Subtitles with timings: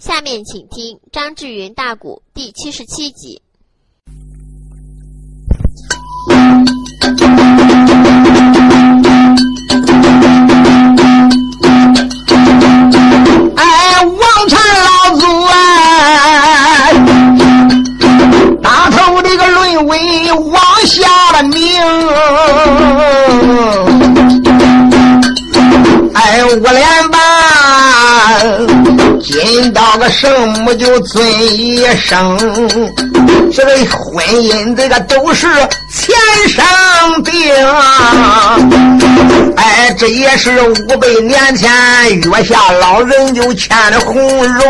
[0.00, 3.42] 下面请听张志云大鼓第七十七集。
[29.90, 32.38] 今到个圣母就尊一声，
[33.52, 35.48] 这个婚姻这个都是
[35.90, 36.14] 前
[36.48, 36.62] 生
[37.24, 37.52] 定。
[39.56, 41.68] 哎，这也是五百年前
[42.20, 44.62] 月下老人就签的红鸾。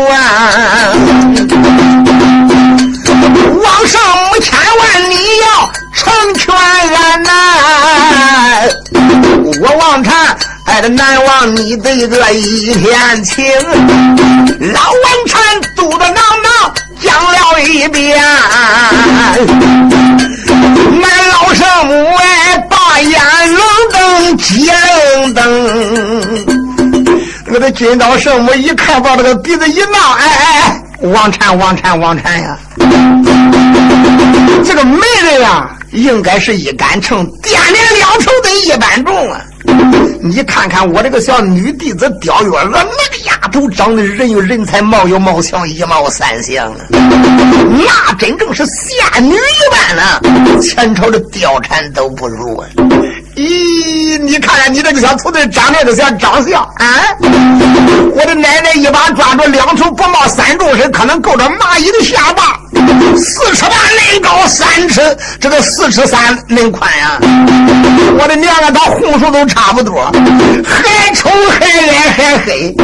[3.63, 7.29] 王圣母千万你要成全俺呐！
[9.61, 10.35] 我王禅。
[10.65, 13.45] 还得难忘你对这一片情，
[14.73, 15.41] 老王禅
[15.75, 18.23] 嘟嘟囔囔讲了一遍，
[21.03, 23.19] 俺老圣母哎，把眼
[23.53, 25.41] 冷瞪，急冷瞪。
[27.53, 32.57] 我的金刀圣母一看，把这个鼻子一挠，哎哎，王禅王禅王禅呀，
[34.63, 39.41] 这个媒人呀，应该是一杆秤，掂量两头得一般重啊。
[40.23, 49.37] 你看看我这个小女弟子刁月娥，那个丫头长得人有人才，貌有貌相，一貌三相啊，那真正是仙女一
[49.71, 52.69] 般了，前朝的貂蝉都不如啊！
[53.41, 56.85] 咦，你看看你这个小徒弟长得个小长相啊！
[58.13, 62.59] 我的奶奶一把抓住两头不冒三重身，可能够着蚂蚁的下巴。
[63.17, 63.71] 四尺八
[64.11, 65.01] 人高，三尺
[65.39, 67.19] 这个四尺三人宽呀！
[68.19, 70.11] 我的娘啊，他红数都差不多，
[70.63, 72.75] 还丑还矮还黑。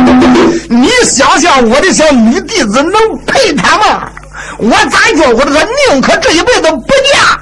[0.70, 2.94] 你想想，我的小女弟子能
[3.28, 4.10] 配他吗？
[4.58, 5.30] 我咋叫？
[5.30, 7.40] 我这个宁可这一辈子不嫁。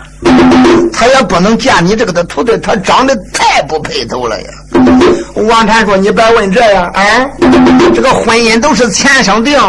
[0.94, 4.48] 他也不能见你这个的徒弟，他长得太不配头了呀！
[5.36, 7.02] 王禅说：“你别问这样啊，
[7.94, 9.60] 这个婚姻都是前生定，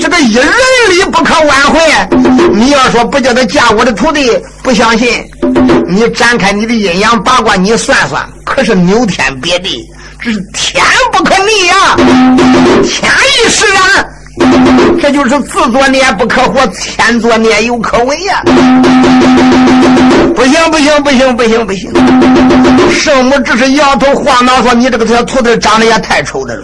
[0.00, 0.46] 这个一人
[0.90, 1.80] 力不可挽回。
[2.52, 5.24] 你要说不叫他嫁我的徒弟，不相信，
[5.86, 9.86] 你展开你的阴阳八卦，你算算，可是扭天别地，
[10.20, 11.96] 这是天不可逆呀，
[12.82, 14.14] 天意使然。”
[15.00, 18.42] 这就是自作孽不可活，千作孽犹可为呀！
[20.34, 21.90] 不行不行不行不行不行！
[22.92, 26.54] 圣母只是摇头晃脑说：“你这个小徒弟长得也太丑了。”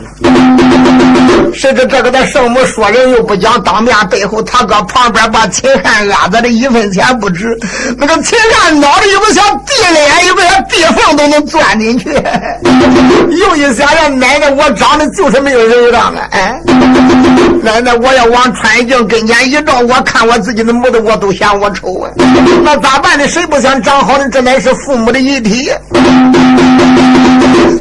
[1.55, 7.57] 谁知这个的圣母说人又不讲，当面背后他搁旁边把秦汉压在了一分钱不值。
[7.97, 12.11] 那个秦汉脑袋有个小地脸，有个小地缝都能钻进去。
[13.39, 16.29] 又一想想，奶奶我长得就是没有人样啊！
[16.33, 16.61] 哎。
[17.63, 22.11] 奶奶，我要往穿衣镜跟前一照，我看我自己的模子，我都嫌我丑啊！
[22.63, 23.27] 那咋办呢？
[23.27, 24.29] 谁不想长好呢？
[24.31, 25.71] 这乃是父母的遗体。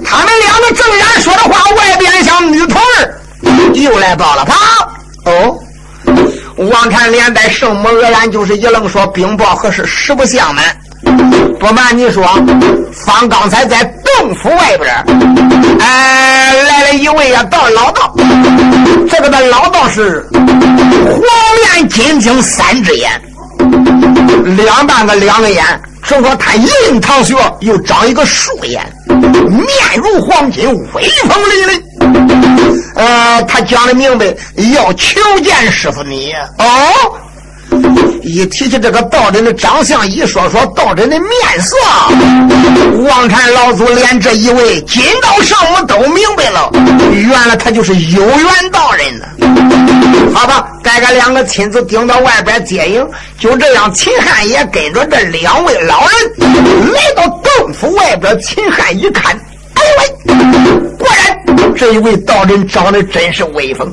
[0.06, 3.14] 他们两个正然说的话，外边像女童儿
[3.74, 4.46] 又来报了。
[4.46, 4.56] 跑
[5.26, 5.60] 哦，
[6.58, 9.86] 王禅连带圣母愕然，就是一愣，说：“禀报何事？
[9.86, 10.64] 实不相瞒。”
[11.60, 12.24] 不瞒你说，
[12.92, 14.94] 方刚才在洞府外边，
[15.80, 18.14] 哎，来了一位呀，道老道。
[19.10, 21.22] 这个的老道是黄
[21.76, 23.12] 眼金睛三只眼，
[24.58, 25.64] 两半个两个眼，
[26.06, 29.66] 就说他印堂穴又长一个树眼，面
[29.98, 31.82] 如黄金，威风凛凛。
[32.96, 34.26] 呃，他讲的明白，
[34.74, 36.66] 要求见师傅你哦。
[38.22, 41.30] 一提起这个道人的长相，一说说道人的面
[41.60, 41.76] 色，
[43.04, 46.72] 王禅老祖连这一位金道圣母都明白了，
[47.12, 49.26] 原来他就是有缘道人呢。
[50.34, 53.06] 好吧，带着两个亲自顶到外边接应，
[53.40, 58.40] 就这样，秦汉也跟着这两位老人来到洞府外边。
[58.40, 59.36] 秦汉一看。
[59.76, 60.04] 哎呦喂
[60.98, 61.23] 果然，
[61.76, 63.92] 这一位道人长得真是威风，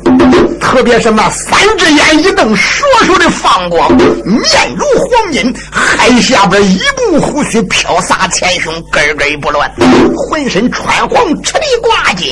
[0.60, 4.45] 特别是那三只眼一瞪，烁烁的放光，面
[4.77, 9.71] 如黄金，海下边一股胡须飘洒前胸，根根不乱，
[10.16, 12.28] 浑身穿黄，赤地挂金，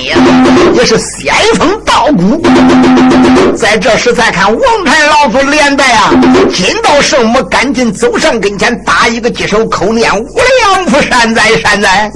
[0.75, 2.40] 也是仙风道骨。
[3.56, 6.10] 在这时再看王禅老祖连带啊，
[6.54, 12.12] 金道圣母赶紧走上跟前，打一个几手口念：“无量福善哉善哉。”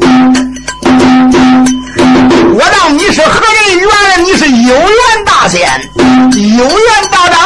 [2.54, 3.78] 我当你是何人？
[3.78, 5.60] 原来你是有缘大仙，
[6.56, 7.36] 有缘道长。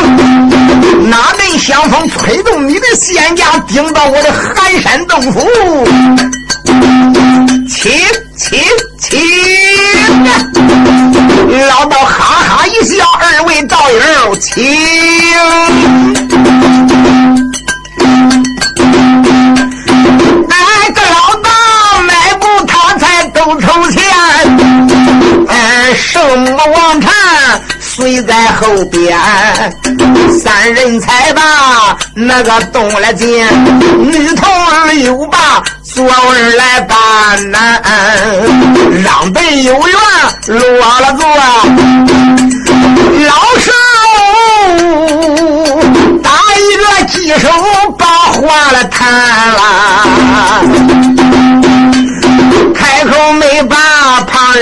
[1.09, 5.47] 哪根香风吹动你的仙家，顶到我的寒山洞府？
[7.69, 7.93] 请
[8.37, 8.61] 请
[9.01, 9.21] 请！
[11.69, 14.65] 老道哈哈一笑，二位道友请。
[20.51, 21.51] 哎，个老大
[22.03, 24.06] 迈步，他才兜头前。
[25.97, 27.11] 哎，圣母王禅
[27.81, 29.19] 随在后边，
[30.39, 33.27] 三人才把那个动了劲，
[33.99, 37.59] 女童儿又把座位来搬呐，
[39.03, 39.99] 让北有缘
[40.49, 41.27] 落了座，
[43.27, 43.73] 老师
[44.79, 45.81] 傅
[46.23, 47.49] 打一个鸡手
[47.97, 49.09] 把话了谈
[49.49, 49.63] 了。
[52.75, 53.77] 开口没把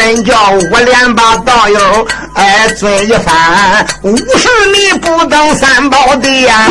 [0.04, 3.86] 人叫，我连把道友哎尊一番。
[4.02, 6.66] 五十里不登三宝地呀，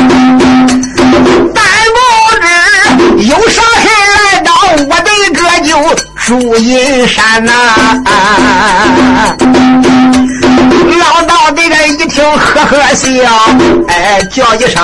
[1.56, 1.63] 但
[1.95, 2.00] 不
[2.39, 2.45] 知
[3.25, 4.53] 有啥事来到
[4.88, 5.71] 我的个就
[6.27, 7.51] 祝阴山呐。
[10.95, 13.10] 老道的个一听呵呵笑，
[13.88, 14.84] 哎叫一声，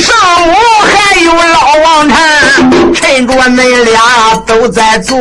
[0.00, 0.14] 上
[0.46, 2.16] 午还有老王禅，
[2.94, 4.00] 趁着恁俩
[4.46, 5.18] 都在做，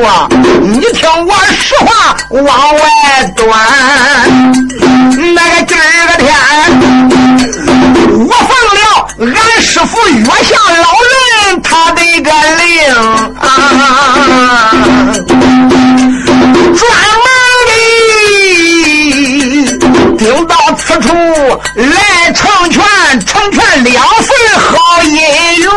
[0.62, 2.81] 你听我实话往外
[3.36, 3.48] 端。
[5.34, 6.28] 那个今儿个天，
[8.28, 8.81] 我奉了
[9.19, 10.86] 俺师傅月下老
[11.50, 12.66] 人他的个令
[13.40, 13.42] 啊，
[16.75, 16.81] 专
[17.24, 17.31] 门
[20.21, 21.09] 的顶到此处
[21.75, 22.83] 来成全，
[23.25, 25.15] 成全两份好姻
[25.59, 25.69] 缘。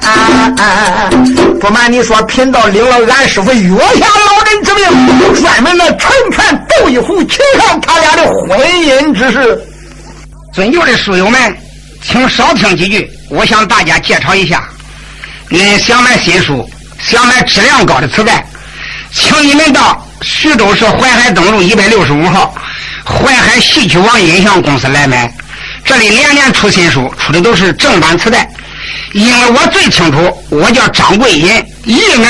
[0.00, 1.10] 啊啊
[1.60, 9.62] 不瞒你说，贫道领了俺师傅月下老人之命，专门的成全窦一虎，请上他俩的婚姻之事。
[10.54, 11.54] 尊敬的书友们，
[12.02, 14.64] 请少听几句，我向大家介绍一下。
[15.50, 16.66] 您想买新书，
[16.98, 18.42] 想买质量高的磁带，
[19.12, 22.54] 请你们到徐州市淮海东路一百六十五号
[23.06, 25.32] 淮海戏曲网音像公司来买。
[25.84, 28.48] 这里年年出新书，出的都是正版磁带。
[29.12, 31.46] 因为我最清楚，我叫张桂银，
[31.84, 32.28] 艺名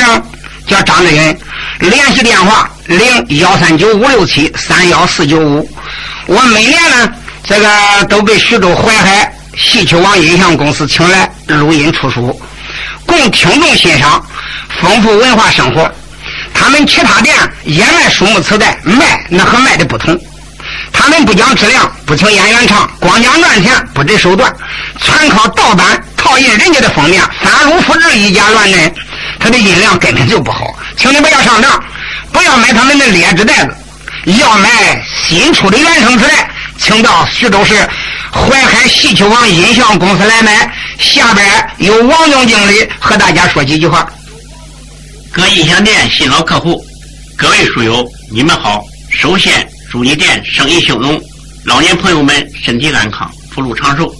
[0.66, 1.38] 叫张志云，
[1.80, 5.68] 联系电话零幺三九五六七三幺四九五。
[6.26, 7.12] 我每年呢，
[7.44, 12.38] 这个都被徐州淮海戏曲网音像公司请来录音出书，
[13.06, 14.24] 供听众欣赏，
[14.80, 15.90] 丰富文化生活。
[16.52, 17.34] 他们其他店
[17.64, 20.18] 也卖书目磁带，卖那和卖的不同。
[20.98, 24.52] 他们不讲质量，不请演员唱，光讲赚钱，不择手段，
[25.00, 28.94] 全靠盗版套印人家的封面，翻录复制，以假乱真，
[29.38, 30.74] 他的音量根本就不好。
[30.96, 31.84] 请你们要上当，
[32.32, 33.76] 不要买他们的劣质袋子，
[34.40, 37.74] 要买新出的原声磁带，请到徐州市
[38.32, 40.72] 淮海戏曲网音像公司来买。
[40.98, 41.46] 下边
[41.76, 44.08] 由王总经理和大家说几句话。
[45.30, 46.82] 各音像店新老客户，
[47.36, 48.82] 各位书友，你们好。
[49.10, 51.20] 首先祝你店生意兴隆，
[51.64, 54.12] 老年朋友们身体安康，福禄长寿。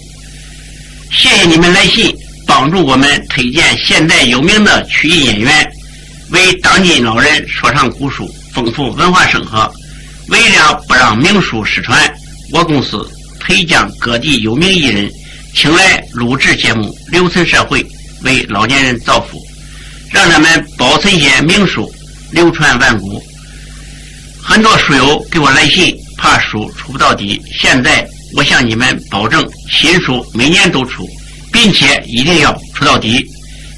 [1.11, 2.15] 谢谢你们来信，
[2.45, 5.69] 帮助我们推荐现代有名的曲艺演员，
[6.29, 9.71] 为当今老人说唱古书，丰富文化生活。
[10.29, 12.13] 为了不让名书失传，
[12.51, 13.05] 我公司
[13.39, 15.09] 推将各地有名艺人
[15.53, 17.85] 请来录制节目，留存社会，
[18.23, 19.41] 为老年人造福，
[20.11, 21.89] 让他们保存些名书，
[22.31, 23.21] 流传万古。
[24.49, 27.39] 很多书友给我来信，怕书出不到底。
[27.59, 31.05] 现在我向你们保证，新书每年都出，
[31.51, 33.21] 并且一定要出到底。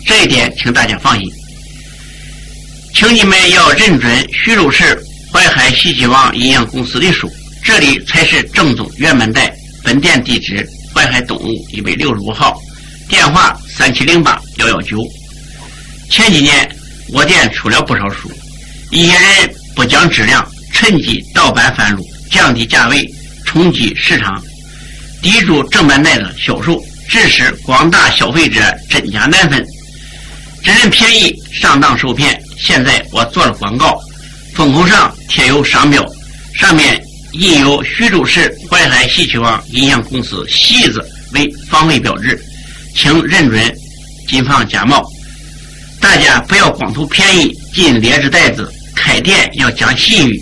[0.05, 1.27] 这一点，请大家放心。
[2.93, 4.95] 请你们要认准徐州市
[5.33, 7.27] 淮海戏曲网音像公司的书，
[7.63, 9.51] 这里才是正宗原版带。
[9.83, 12.55] 本店地址：淮海东路一百六十五号，
[13.09, 15.03] 电话：三七零八幺幺九。
[16.11, 16.69] 前几年
[17.11, 18.31] 我店出了不少书，
[18.91, 20.47] 一些人不讲质量，
[20.79, 23.05] 趁机盗版贩入，降低价位，
[23.45, 24.41] 冲击市场，
[25.21, 29.61] 抵住正版带的销售，致使广大消费者真假难分，
[30.63, 32.41] 只认便宜，上当受骗。
[32.57, 33.99] 现在我做了广告，
[34.55, 36.01] 封口上贴有商标，
[36.55, 42.41] 上面印有徐州市淮海戏曲网音像公司“戏”字为防伪标志，
[42.95, 43.61] 请认准，
[44.29, 45.03] 谨防假冒。
[45.99, 50.41] 大家不要光图便宜进劣质袋子，开店要讲信誉，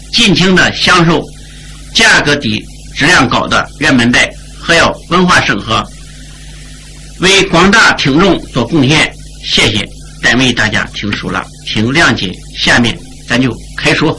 [0.13, 1.23] 尽情的享受
[1.95, 2.63] 价格低、
[2.95, 5.83] 质量高的原版带还要文化审核，
[7.19, 9.11] 为广大听众做贡献。
[9.43, 9.87] 谢谢，
[10.21, 12.31] 单为大家听书了，请谅解。
[12.57, 14.15] 下面咱就开说。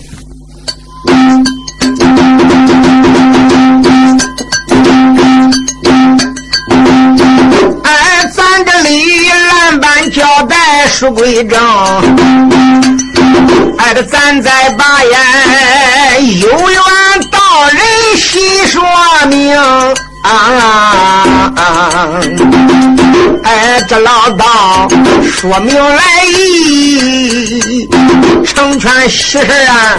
[7.85, 11.59] 哎，咱这里蓝板交代书归正，
[13.79, 16.81] 哎，这咱再把言有缘
[17.31, 17.81] 道人
[18.17, 18.83] 细说
[19.29, 19.57] 明。
[20.23, 21.25] 啊！
[23.43, 24.87] 哎，这老道
[25.25, 27.89] 说明来意，
[28.47, 29.97] 成全喜事啊！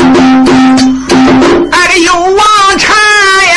[1.72, 2.40] 哎，这有王
[2.78, 2.96] 禅
[3.54, 3.56] 呀，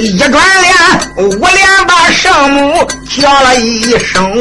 [0.00, 0.74] 一转脸，
[1.16, 2.88] 我连把圣母
[3.20, 4.32] 叫了一声，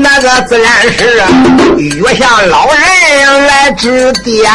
[0.00, 1.22] 那个自然是
[1.78, 4.50] 月下老人来指点。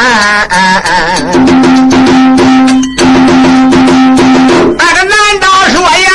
[4.78, 6.10] 那个难道说呀，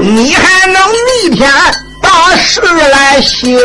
[0.00, 0.82] 你还能
[1.28, 1.52] 逆天
[2.00, 3.58] 大事来行？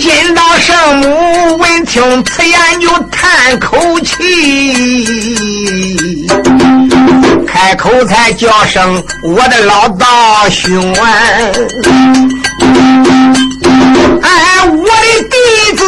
[0.00, 4.16] 见到圣母闻听此言就叹口气，
[7.46, 11.04] 开口才叫声我的老道兄啊！
[14.22, 15.36] 哎，我的弟
[15.76, 15.84] 子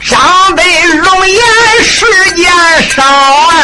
[0.00, 0.20] 长
[0.56, 0.62] 得
[0.96, 1.38] 容颜
[1.84, 2.44] 时间
[2.90, 3.54] 少啊，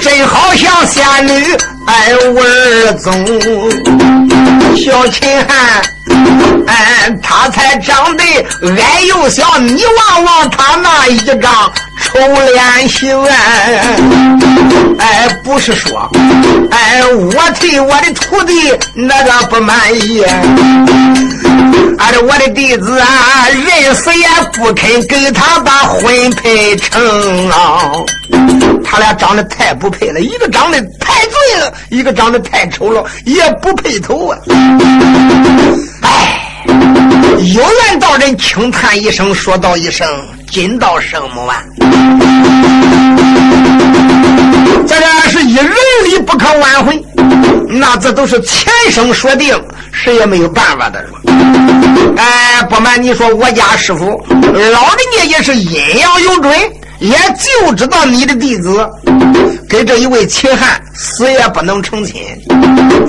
[0.00, 1.56] 真好像仙女
[1.90, 3.10] 哎文宗。
[4.76, 5.82] 小秦汉，
[6.66, 8.22] 哎，他才长得
[8.80, 13.20] 矮又小，你望望他那一张丑脸型，
[14.98, 16.08] 哎，不是说，
[16.70, 20.24] 哎，我对我的徒弟那个不满意，
[21.98, 27.92] 俺的我的弟子啊，人死也不肯给他把婚配成啊，
[28.84, 34.38] 他俩长得太不配了，一个长得太俊了，一个长得太丑了，也不配头啊。
[36.02, 36.64] 哎，
[37.54, 40.08] 有缘道人轻叹一声，说道一声
[40.50, 41.62] ：“今道圣母啊，
[44.86, 45.66] 这个是一人
[46.04, 47.04] 力不可挽回，
[47.72, 49.54] 那这都是前生说定，
[49.92, 51.04] 谁也没有办法的。
[52.16, 56.52] 哎，不瞒你说，我家师傅老人家也是阴阳有准，
[56.98, 58.88] 也就知道你的弟子。”
[59.68, 62.20] 跟这一位秦汉死也不能成亲，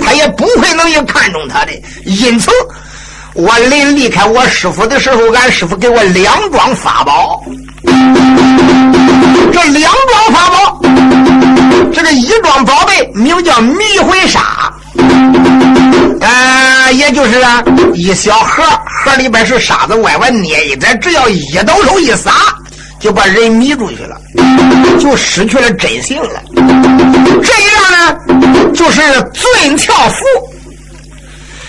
[0.00, 1.72] 他也不会能有看中他的。
[2.04, 2.52] 因此，
[3.34, 7.42] 我临离开我师傅的时候，俺师傅给我两桩法宝。
[9.52, 10.80] 这两桩法宝，
[11.92, 14.72] 这个一桩宝贝名叫迷魂沙，
[16.20, 17.62] 呃，也就是啊，
[17.94, 18.62] 一小盒，
[19.04, 22.32] 盒里边是沙子，歪歪捏一点，只要一抖手一撒。
[22.98, 24.16] 就把人迷住去了，
[25.00, 26.40] 就失去了真性了。
[26.54, 29.02] 这一样呢，就是
[29.32, 30.24] 尊俏符。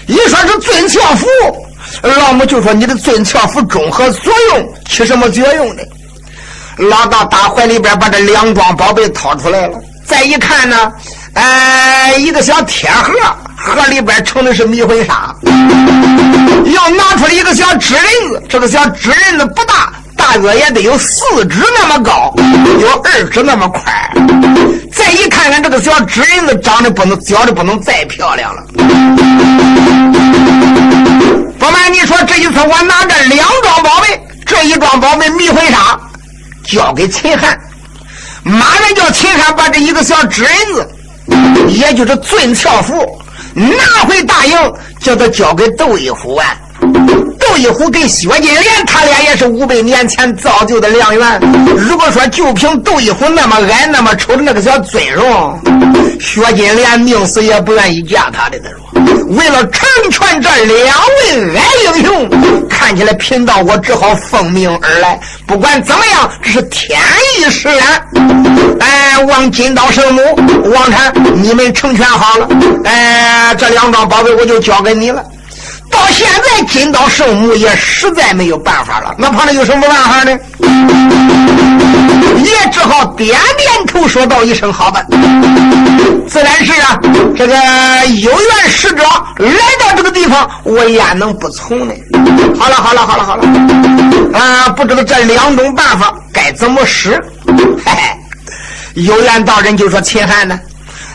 [0.06, 1.28] 一说是尊俏符，
[2.04, 5.82] 老母就说你的尊俏符中何作用，起什么作用呢？
[6.78, 10.92] 老大打怀里边把这两装宝贝掏出来了，再一看呢，
[11.34, 13.14] 哎，一个小铁盒，
[13.56, 15.36] 盒里边盛的是迷魂沙。
[16.74, 19.94] 要拿出来一个小纸人子，这个小纸人子不大。
[20.16, 22.34] 大约也得有四指那么高，
[22.80, 23.84] 有二指那么宽。
[24.92, 28.64] 再一看看这个小纸人子，长得不能，长得不能再漂亮了。
[31.60, 36.00] 不瞒你说，这一次我拿着两装宝贝，这一装宝贝迷魂沙
[36.64, 37.58] 交给秦汉，
[38.44, 40.88] 马上叫秦汉把这一个小纸人子，
[41.70, 42.94] 也就是尊俏符
[43.54, 46.56] 拿回大营，叫他交给窦一虎啊。
[47.40, 51.40] 窦一虎跟薛金莲，他俩也是五百年前造就的良缘。
[51.78, 55.60] 如果说就凭窦一虎那么矮、那么丑的那个小尊容，
[56.20, 58.60] 薛金莲宁死也不愿意嫁他的。
[58.64, 58.83] 那种，
[59.30, 65.20] 为了成全这两位矮英雄，看起来贫道我只好奉命而来。
[65.46, 67.00] 不管怎么样，这是天
[67.38, 68.08] 意使然。
[68.80, 70.22] 哎，王金刀圣母、
[70.74, 72.48] 王禅，你们成全好了。
[72.86, 75.24] 哎，这两桩宝贝我就交给你了。
[75.94, 79.16] 到现在，金刀圣母也实在没有办法了。
[79.18, 80.38] 那旁边有什么办法呢？
[82.44, 85.02] 也只好点点头，说道一声：“好吧。”
[86.28, 87.00] 自然是啊，
[87.38, 87.56] 这个
[88.22, 89.04] 有缘使者
[89.38, 91.94] 来到这个地方，我焉能不从呢？
[92.60, 93.44] 好了，好了，好了，好了。
[94.34, 97.12] 啊，不知道这两种办法该怎么使？
[97.86, 98.02] 嘿嘿，
[98.96, 100.60] 有缘道人就说：“秦汉呢？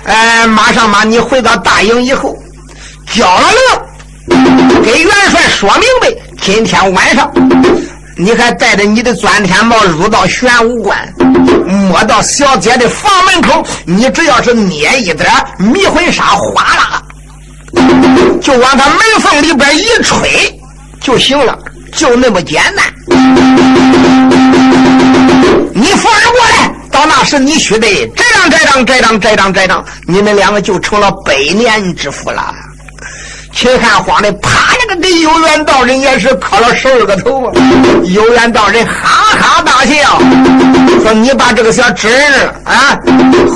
[0.05, 2.37] 哎，马上马，你回到大营以后，
[3.13, 3.81] 交了令。”
[4.83, 6.09] 给元帅说明白，
[6.41, 7.31] 今天晚上
[8.17, 10.99] 你还带着你的钻天帽入到玄武关，
[11.67, 17.03] 摸到小姐的房门口，你只要是捏一点迷魂沙，哗啦，
[18.41, 20.61] 就往他门缝里边一吹
[21.01, 21.57] 就行了，
[21.93, 22.85] 就那么简单。
[25.75, 32.53] 你扶儿过来，到那时你须得这样这样这样这样这样，你们两个就成了百年之夫了。
[33.53, 34.51] 秦汉慌的，啪！
[34.79, 37.53] 那个给有缘道人也是磕了十二个头啊！
[38.05, 40.21] 有缘道人哈哈大笑，
[41.03, 42.97] 说：“你把这个小侄儿啊，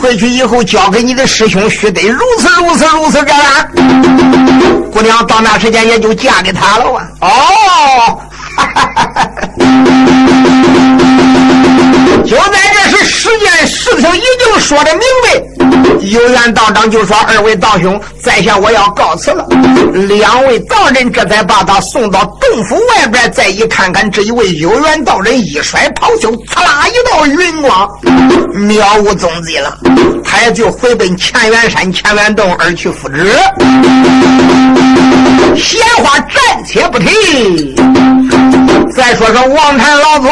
[0.01, 3.43] 回去以后交给你的师兄，须得如此如此如此这样。
[4.93, 7.07] 姑娘到那时间也就嫁给他了啊！
[7.21, 7.29] 哦，
[8.57, 9.31] 哈哈哈哈
[12.25, 12.62] 就在，
[13.03, 15.43] 十件事情已经说的明白。
[16.01, 19.47] 有缘道长就说：“二位道兄，在下我要告辞了。”
[20.09, 27.89] 两位道人这才把他送到洞府外边，再一看看这一位有缘道人，一甩袍袖，刺啦一道云光，
[28.55, 29.79] 渺无踪迹了。
[30.25, 33.33] 他也就回奔乾元山乾元洞而去复职。
[35.57, 37.75] 闲话暂且不提，
[38.97, 40.29] 再说说王禅老祖，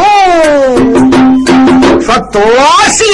[2.02, 2.40] 说多
[2.88, 3.04] 谢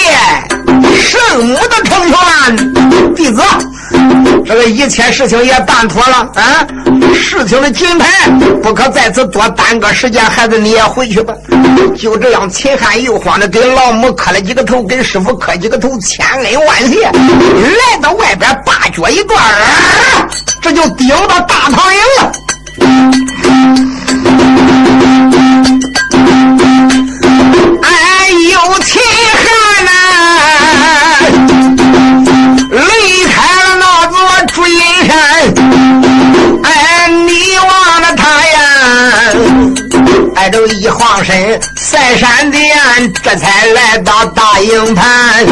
[1.00, 3.42] 圣母的成全，弟子。
[4.44, 6.66] 这个一切事情也办妥了啊！
[7.14, 8.28] 事情的金牌
[8.62, 11.34] 不可在此多耽搁时间，孩子你也回去吧。
[11.96, 17.02] 就这样，秦汉又慌着给老母磕了几个头，给师傅磕几个头，千恩万谢。
[17.02, 19.38] 来到外边，八脚一断，
[20.60, 22.32] 这就顶到大唐营了。
[28.30, 29.00] 有秦
[29.32, 29.90] 汉呐！
[32.70, 34.16] 离开了那座
[34.52, 35.14] 祝阴山，
[36.64, 37.68] 哎，你忘
[38.02, 38.58] 了他呀？
[40.34, 42.76] 哎，都一晃身，赛山殿，
[43.22, 45.46] 这才来到大营盘。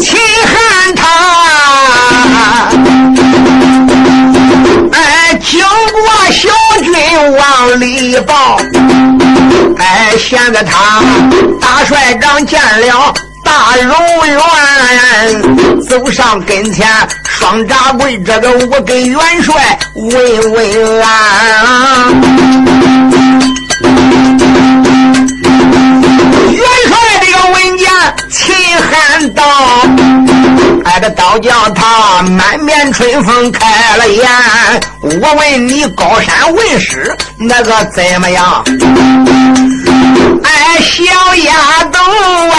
[0.00, 1.02] 秦汉他，
[4.92, 5.60] 哎，经
[6.04, 6.48] 我小
[6.82, 6.92] 军
[7.36, 8.58] 往里报，
[9.78, 11.00] 哎，现在他
[11.60, 13.14] 大帅长见了。
[13.44, 13.92] 大荣
[14.26, 14.38] 元
[15.82, 16.88] 走上跟前，
[17.28, 22.12] 双掌跪，这个我给元帅问问安。
[28.32, 29.44] 秦汉道，
[30.86, 34.26] 挨着刀叫他满面春风开了眼。
[35.02, 38.64] 我问你，高山文师那个怎么样？
[40.42, 42.00] 哎，小丫头
[42.48, 42.56] 啊，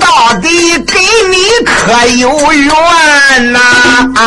[0.00, 3.60] 到底跟你可有缘呐？
[4.16, 4.20] 啊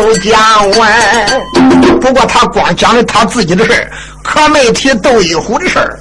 [0.00, 0.92] 都讲完，
[2.00, 3.90] 不过他光讲了他自己的事儿。
[4.22, 5.98] 可没提窦一虎的事儿，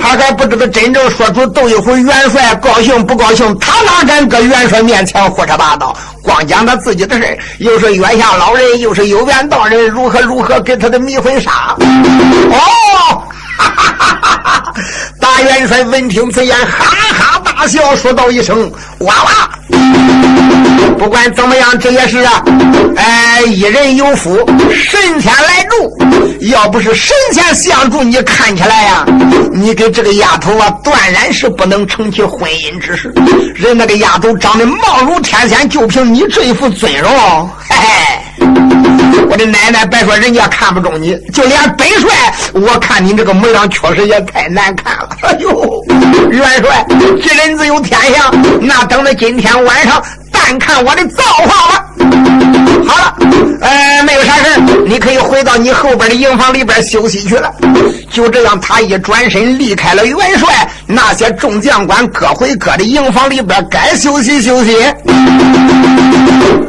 [0.00, 5.96] 他还不知道真正说出窦一虎元帅高兴不高兴，他哪敢搁元帅面前胡说八道？
[6.22, 11.76] 光讲他自己的事，又是月下老人，又是有缘道人，如何如何给他的迷魂杀？
[12.50, 13.22] 哦，
[13.56, 14.35] 哈哈哈哈！
[15.36, 19.50] 大元帅闻听此言，哈哈大笑，说道一声：“哇哇！”
[20.98, 22.42] 不管怎么样，这也是啊，
[22.96, 24.34] 哎，一人有福，
[24.72, 25.94] 神仙来助。
[26.48, 29.04] 要不是神仙相助，你看起来呀，
[29.52, 33.12] 你跟这个丫头啊，断然是不能成其婚姻之事。
[33.54, 38.46] 人那个丫头长得貌如天仙，就凭你这一副尊容，嘿嘿，
[39.28, 45.08] 我的奶奶，别说人家看不中你，就连本帅，我看你这个模样，确实也太难看了。
[45.26, 45.84] 哎呦，
[46.30, 46.86] 元帅，
[47.20, 50.00] 吉人自有天相，那等着今天晚上。
[50.30, 51.84] 但看我的造化吧。
[52.86, 53.16] 好了，
[53.60, 57.52] 呃，没有啥事你可以回到你后边的营房里边休息去了。
[58.12, 64.76] 就这样，他一转身离开了元帅，那些众将官各回各的营房里边该休息休息。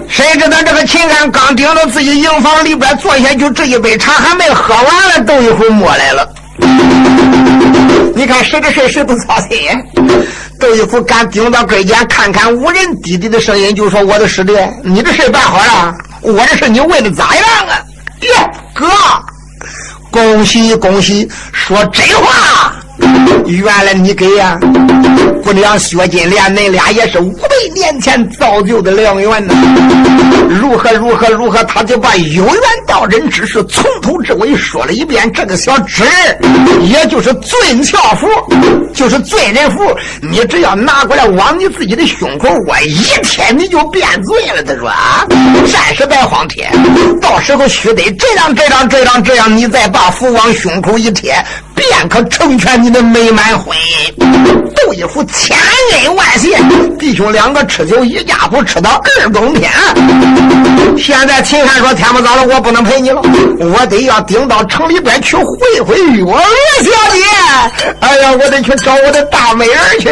[0.10, 6.28] 谁知道这个秦汉刚顶到自己营房里边坐下，就这一杯茶还没喝完了，都一会儿没来了。
[8.18, 9.60] 你看谁的事谁不操心？
[10.60, 14.54] 窦一夫敢顶到跟前看看无人，弟弟的声音就说：“我的师弟，
[14.84, 17.80] 你的事办好了，我的事你问的咋样啊？”
[18.22, 18.34] 哟，
[18.74, 18.88] 哥，
[20.10, 21.30] 恭喜恭喜！
[21.54, 22.74] 说真话，
[23.46, 24.60] 原来你给呀，
[25.44, 29.54] 姑娘薛金莲，恁俩也是五百年前造就的良缘呐。
[30.50, 32.56] 如何如何如何，他就把有缘
[32.86, 35.32] 道人之事从头至尾说了一遍。
[35.34, 36.04] 这个小纸
[36.84, 38.28] 也就是尊俏符，
[38.94, 39.84] 就是罪人符，
[40.22, 44.64] 你只要拿过来往你自己的胸口窝一贴，你就变罪了。
[44.64, 45.26] 他说啊，
[45.72, 46.70] 暂时别慌贴，
[47.22, 51.34] 到时候须得这样这样这样这样，你再把符往胸口一贴。
[51.78, 54.12] 便可成全你的美满婚姻，
[54.76, 55.56] 窦一夫千
[55.94, 56.58] 恩万谢，
[56.98, 59.72] 弟兄两个吃酒一家不吃到二更天。
[60.98, 63.22] 现在秦汉说天不早了，我不能陪你了，
[63.60, 66.42] 我得要顶到城里边去会会月娥
[66.84, 67.22] 小姐。
[68.00, 70.10] 哎呀，我得去找我的大美人去。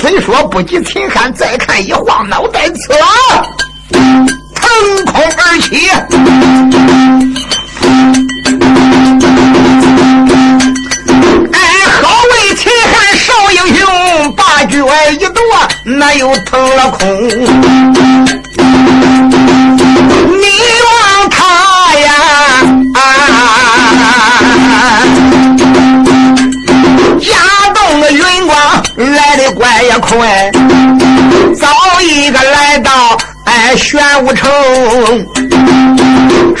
[0.00, 2.88] 虽说不及秦汉，再看一晃脑袋，刺
[4.54, 5.90] 腾空而起。
[13.30, 13.86] 老英雄
[14.34, 14.76] 把脚
[15.12, 15.40] 一跺，
[15.84, 17.28] 那又腾了空。
[20.38, 20.44] 你
[20.86, 20.90] 望
[21.30, 21.38] 他
[21.98, 22.08] 呀，
[27.20, 27.28] 驾
[27.74, 28.56] 动的云光
[28.96, 30.50] 来的怪也快，
[31.58, 34.48] 早一个来到哎玄武城，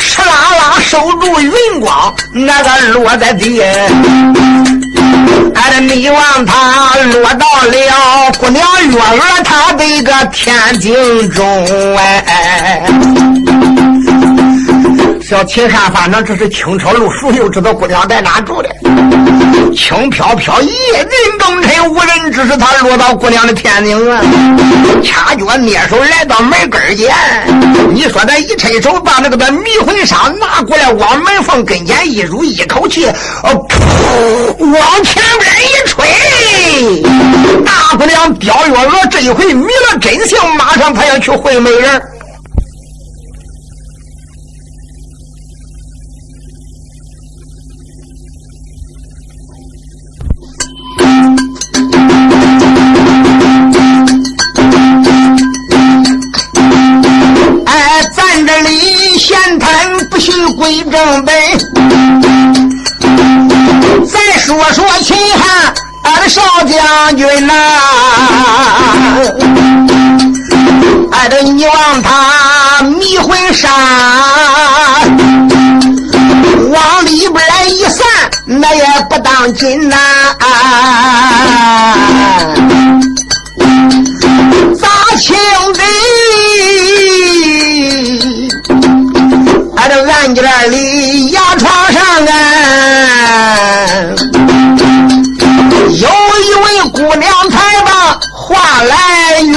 [0.00, 3.62] 哧啦啦收住云光，那个落在地。
[5.54, 12.82] 俺的你望他落到了姑娘月儿她的个天井中哎。
[15.30, 18.68] 小秦汉，反正这是轻车路熟，又知道姑娘在哪住的。
[19.76, 24.20] 轻飘飘，夜尽更深，无人知是他落到姑娘的天井啊。
[25.04, 27.14] 掐脚蹑手来到门根前，
[27.94, 33.06] 你说他一伸手把那个的迷魂纱拿过来，往门缝跟前一入，一口气，
[33.44, 37.02] 哦，噗，往前边一吹，
[37.64, 42.02] 大姑娘刁月娥这一回迷了真性，马上她要去会美人。
[60.90, 61.34] 正本，
[64.06, 65.72] 再说说秦汉
[66.02, 67.54] 俺的少将军呐，
[71.12, 73.70] 俺的你望他迷魂山，
[76.72, 78.04] 往里边来一散，
[78.46, 79.96] 那也不当紧呐，
[90.30, 92.30] 案件里牙床上啊，
[95.88, 97.90] 有一位姑娘才把
[98.32, 98.94] 话来
[99.40, 99.52] 云，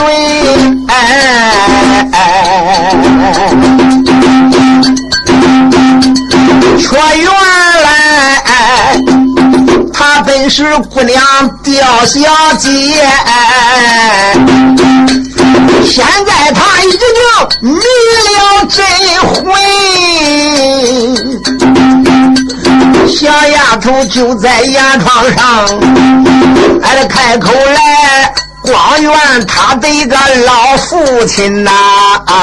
[6.80, 7.33] 说原来
[10.50, 11.24] 是姑娘
[11.64, 12.20] 刁小
[12.60, 12.70] 姐，
[15.86, 17.00] 现在她已经
[17.62, 18.86] 迷了真
[19.28, 19.34] 魂。
[23.08, 25.66] 小丫头就在牙床上，
[26.82, 29.12] 俺开口来，光怨
[29.46, 31.72] 他的个老父亲呐！
[32.26, 32.34] 哎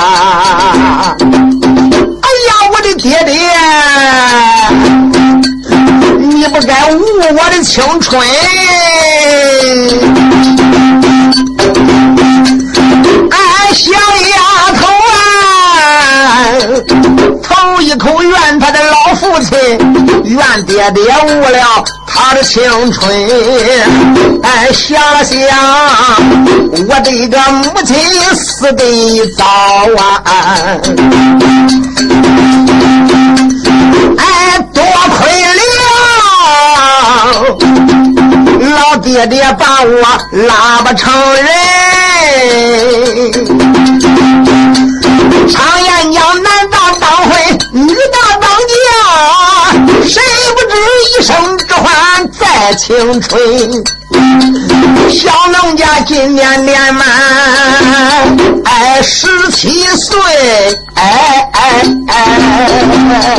[2.49, 3.51] 呀，我的爹爹，
[6.41, 6.99] 你不该误
[7.37, 8.19] 我的青春！
[13.31, 14.39] 俺小丫
[14.81, 16.49] 头啊！
[17.43, 19.59] 头一口怨他的老父亲，
[20.25, 23.15] 怨爹爹误了他的青春。
[24.43, 25.37] 哎，想了想，
[26.89, 27.95] 我的个母亲
[28.35, 28.83] 死的
[29.37, 29.45] 早
[30.25, 30.25] 啊！
[34.17, 34.83] 哎，多
[35.19, 35.40] 亏
[39.13, 40.01] 也得把我
[40.47, 41.47] 拉不成人。
[45.49, 47.33] 常言讲，男大当婚，
[47.73, 48.30] 女大，
[50.11, 50.21] 谁
[50.57, 50.75] 不知
[51.07, 53.41] 一生之欢在青春？
[55.09, 57.07] 小农家今年年满
[58.65, 60.19] 哎十七岁，
[60.97, 63.39] 哎哎哎，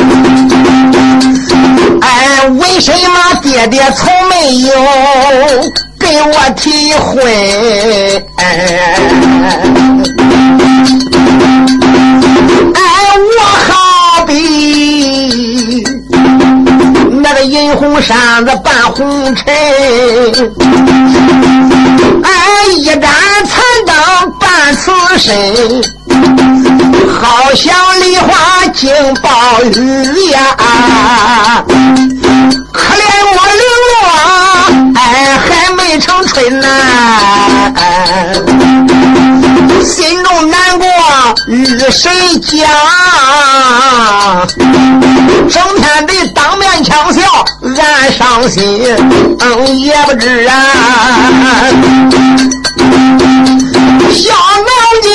[2.00, 4.72] 哎，为什么爹爹从没有
[6.00, 7.22] 给我提婚？
[18.02, 19.44] 扇子伴红尘，
[22.24, 22.30] 哎，
[22.76, 23.94] 一盏残灯
[24.40, 25.30] 伴此身，
[27.20, 28.90] 好像梨花惊
[29.22, 30.56] 暴雨呀！
[32.72, 33.94] 可怜我零落，
[35.00, 35.00] 哎，
[35.38, 36.66] 还没成春呐，
[41.52, 42.10] 与谁
[42.40, 42.66] 讲？
[45.50, 47.20] 整天的当面抢笑，
[47.60, 48.62] 俺伤心，
[49.78, 50.50] 也不知啊。
[54.14, 54.66] 小奴
[55.02, 55.10] 家，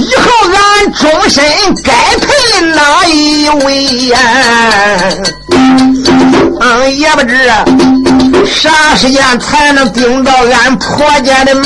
[0.00, 1.44] 以后俺终身
[1.84, 2.26] 该配
[2.74, 4.18] 哪一位呀？
[6.88, 7.34] 也不知
[8.46, 11.64] 啥时间才能顶到俺婆家的门。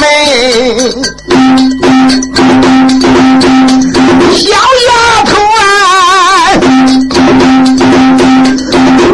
[4.33, 4.51] 小
[4.87, 5.61] 丫头啊，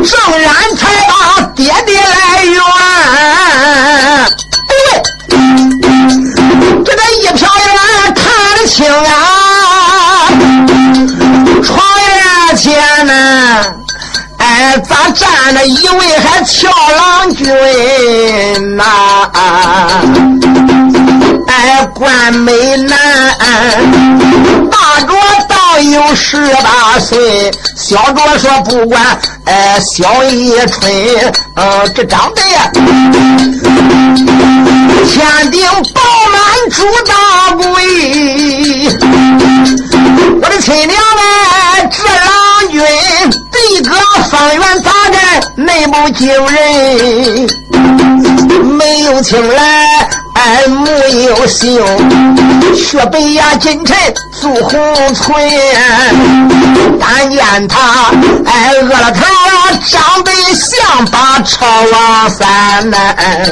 [0.05, 1.13] 正然才把
[1.55, 2.15] 爹爹来
[14.81, 18.85] 咋站着一位还俏郎君呐？
[21.47, 22.99] 哎，关美男，
[24.71, 25.15] 大着
[25.49, 32.71] 倒有十八岁，小着说不管，哎，小一春，呃，这长得呀，
[35.07, 36.01] 天顶饱
[36.33, 37.15] 满朱大
[37.55, 37.65] 贵，
[40.43, 42.83] 我的亲娘哎，这郎君
[43.85, 43.97] 地阁
[44.31, 47.47] 方圆大概内部惊人，
[48.65, 50.09] 没有青来。
[50.35, 50.87] 哎，木
[51.27, 51.79] 有心，
[52.75, 53.95] 雪白呀，金尘
[54.33, 54.71] 素红
[55.15, 55.35] 唇。
[56.99, 58.11] 但见他
[58.47, 59.23] 哎，饿了头，
[59.87, 62.97] 长得像把朝王三呐。
[63.19, 63.45] 哎，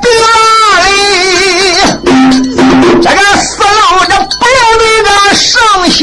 [0.00, 0.10] 别
[0.82, 0.88] 嘞，
[3.02, 3.68] 这个死老这不要
[4.78, 5.50] 那个圣
[5.90, 5.98] 贤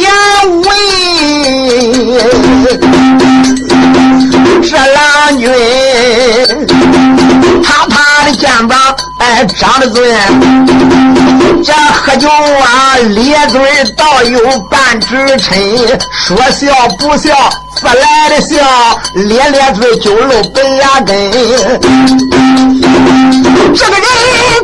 [0.61, 0.67] 位，
[4.61, 4.97] 这郎
[5.37, 5.45] 君。
[7.63, 8.77] 他他的肩膀
[9.19, 10.03] 哎长得准，
[11.63, 13.59] 这喝酒啊咧嘴
[13.95, 18.55] 倒有半指抻，说笑不笑自来的笑，
[19.15, 21.15] 咧咧嘴就露白牙根。
[23.75, 24.01] 这个人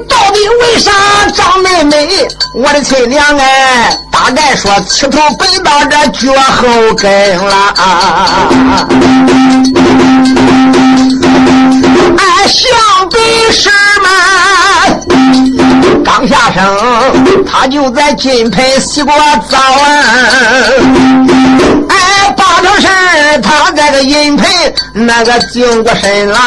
[0.07, 0.91] 到底你为啥
[1.33, 2.27] 找妹妹？
[2.53, 7.73] 我的亲娘哎，大概说气头奔到这脚后跟了。
[12.17, 13.17] 哎，想比
[13.51, 13.69] 什
[14.01, 14.07] 么？
[16.03, 16.63] 刚下生，
[17.45, 19.13] 他就在金盆洗过
[19.49, 20.03] 澡啊！
[21.89, 22.87] 哎，八成是
[23.41, 24.49] 他在个银盆
[24.93, 26.37] 那个净过身了。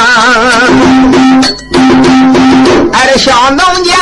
[2.93, 3.93] 哎，这小农家，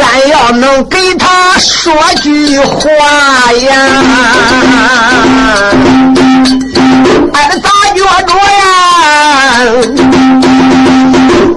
[0.00, 1.92] 俺要能给他说
[2.22, 2.88] 句话
[3.52, 3.74] 呀！
[7.32, 8.39] 俺，咋觉着呀？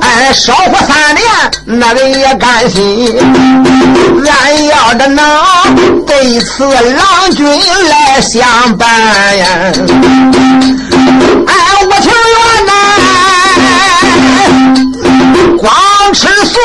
[0.02, 1.24] 哎，少活三年，
[1.66, 3.18] 那个也甘心。
[4.26, 5.24] 俺要着能
[6.06, 7.46] 对此郎君
[7.90, 8.90] 来相伴
[9.38, 9.46] 呀！
[11.48, 11.54] 哎，
[11.86, 12.72] 我情愿呐，
[15.58, 15.74] 光
[16.14, 16.58] 吃素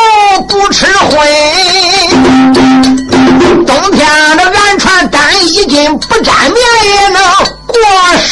[0.49, 1.29] 不吃荤。
[3.67, 4.07] 冬天
[4.37, 7.19] 的俺穿单衣襟，不沾棉也能。
[7.81, 7.87] 过
[8.19, 8.29] 时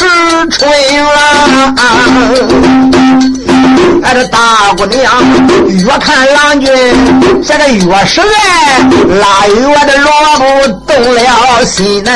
[0.50, 0.68] 春
[1.04, 1.74] 了，
[4.02, 4.38] 俺这大
[4.76, 5.02] 姑娘
[5.68, 6.66] 越看郎君，
[7.42, 8.24] 这个越是爱，
[9.20, 9.54] 腊月
[9.87, 10.44] 的萝卜
[10.87, 11.64] 动了。
[11.64, 12.11] 心呢。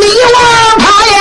[0.00, 0.36] 你望
[0.78, 1.16] 他呀，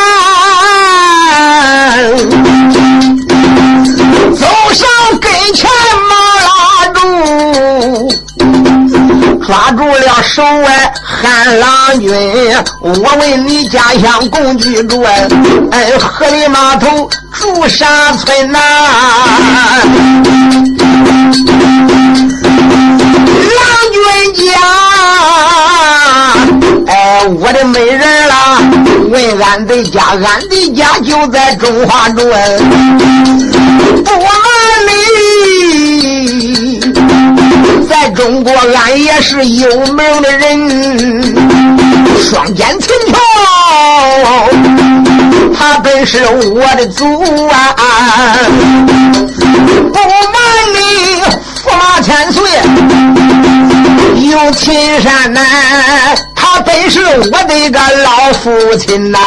[4.36, 4.42] 走
[4.74, 4.82] 上
[5.20, 5.60] 跟前
[6.10, 6.12] 忙
[6.46, 6.50] 拉
[6.94, 6.98] 住。
[9.46, 10.22] 抓住了。
[10.24, 10.94] 手外
[11.46, 12.12] 郎君，
[12.82, 15.02] 我问你家乡共居住
[15.72, 18.60] 哎，河里码头住啥村呐？
[23.58, 24.02] 郎君
[24.46, 24.52] 家，
[26.88, 28.60] 哎，我的美人啦，
[29.10, 32.18] 问俺的家，俺的家就在中华镇，
[34.04, 34.12] 不
[37.92, 41.36] 在中国，俺也是有名的人，
[42.18, 43.18] 双肩琴桥，
[45.54, 47.04] 他本是我的祖
[47.50, 47.76] 啊！
[49.92, 50.42] 不瞒
[50.74, 50.80] 你，
[51.66, 52.42] 驸马千岁，
[54.30, 55.42] 有秦山呐，
[56.34, 59.20] 他本是我的个老父亲呐。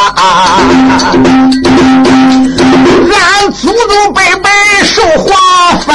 [3.13, 4.44] 俺祖祖辈辈
[4.95, 5.27] 受皇
[5.81, 5.93] 封，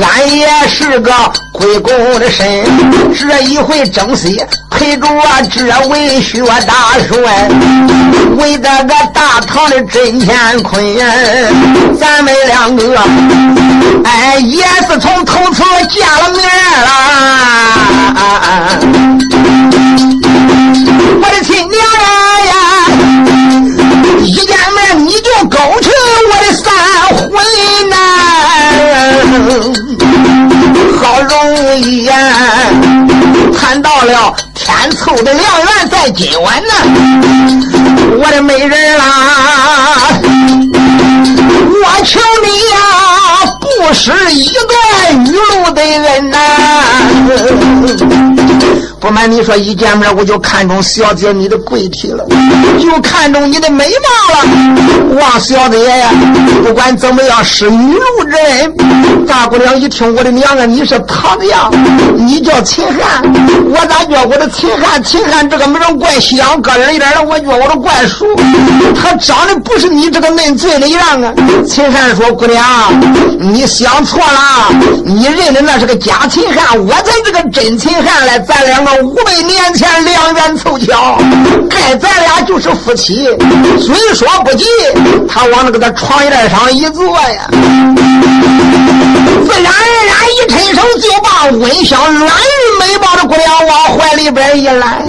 [0.00, 1.12] 俺也是个
[1.50, 2.46] 归公的身。
[3.12, 7.48] 这一回征西陪着我这位薛大帅，
[8.36, 10.80] 为这个大唐的真乾坤，
[11.98, 12.96] 咱们两个
[14.04, 16.40] 哎也是从头次见了面
[16.84, 16.88] 了。
[21.20, 22.41] 我的亲娘呀，
[25.48, 25.90] 勾起
[26.30, 26.72] 我的三
[27.18, 27.30] 魂
[27.90, 27.96] 呐，
[31.02, 32.14] 好容易呀，
[33.58, 36.72] 谈到了天凑的良缘在今晚呐，
[38.18, 39.02] 我的美人啊，
[41.82, 42.76] 我求你呀，
[43.60, 46.38] 不失一段雨露的人呐。
[49.02, 52.24] 不瞒你说，一见面我就看中小姐你的贵体了，
[52.80, 55.20] 就看中你的美貌了。
[55.20, 56.08] 王小子爷呀，
[56.64, 59.26] 不管怎么样，是女路之恩。
[59.26, 61.68] 大姑娘一听，我的娘啊，你是唐呀，
[62.16, 63.20] 你叫秦汉，
[63.68, 65.02] 我咋觉我的秦汉？
[65.02, 68.24] 秦汉这个名怪响，个人一点的，我觉我都怪熟。
[68.94, 71.34] 他长得不是你这个嫩嘴的样啊。
[71.68, 72.64] 秦汉说：“姑娘，
[73.40, 74.72] 你想错了，
[75.04, 81.18] 你认的那是个假秦汉，我才是个真秦汉嘞，咱两个。”五百年前良缘凑巧，
[81.70, 83.26] 该咱俩就是夫妻。
[83.80, 84.66] 虽说不急，
[85.28, 87.48] 他往那个他床沿上一坐呀，
[89.46, 95.02] 自然而然一伸手就把温香软玉美貌的姑娘往怀里边一揽。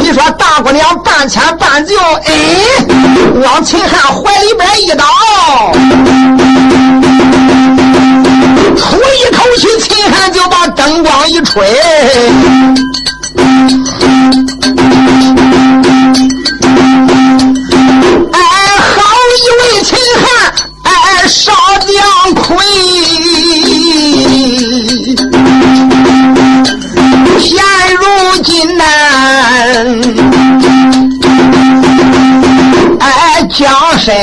[0.00, 2.32] 你说大姑娘半牵半就，哎，
[3.44, 5.04] 往秦汉怀里边一倒，
[8.76, 11.66] 出一口气，秦汉就把灯光一吹。
[13.46, 14.55] thank you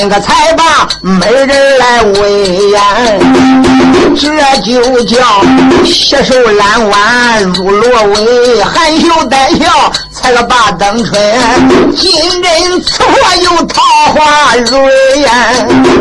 [0.03, 2.81] 身个才把没人来喂呀。
[4.19, 4.27] 这
[4.61, 5.17] 就叫
[5.85, 11.17] 携手揽弯入罗围，含羞带笑才个把灯吹。
[11.95, 12.11] 今
[12.41, 13.81] 人此话有桃
[14.13, 15.31] 花蕊呀，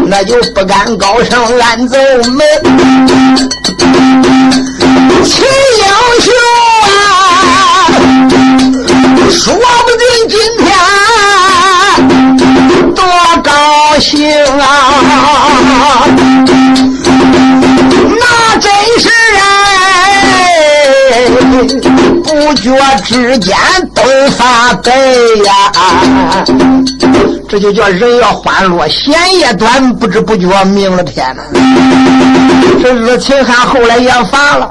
[0.08, 1.96] 那就不敢高声暗奏
[2.32, 2.44] 门。
[5.24, 5.44] 秦
[5.78, 5.84] 英
[6.20, 6.34] 雄
[6.90, 7.86] 啊，
[9.30, 9.54] 说
[14.00, 14.64] 行啊，
[18.20, 21.28] 那真是哎，
[22.24, 23.56] 不觉之间
[23.94, 24.02] 都
[24.36, 24.90] 发呆
[25.44, 25.52] 呀。
[27.52, 31.42] 这就叫人要欢乐，闲也短，不知不觉明了天呐。
[32.82, 34.70] 这日秦汉后来也发了，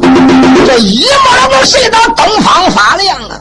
[0.66, 3.38] 这一摸都睡到东方发亮啊。